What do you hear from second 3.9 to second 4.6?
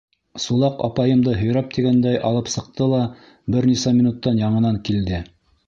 минуттан